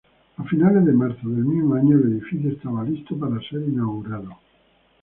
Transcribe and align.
A 0.37 0.43
finales 0.45 0.83
de 0.83 0.93
marzo 0.93 1.29
del 1.29 1.45
mismo 1.45 1.75
año, 1.75 1.95
el 1.95 2.13
edificio 2.13 2.49
estaba 2.49 2.83
listo 2.83 3.15
para 3.19 3.39
ser 3.47 3.61
inaugurado. 3.61 4.31